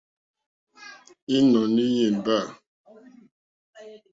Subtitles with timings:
[1.35, 2.37] Ínɔ̀ní í yémbà.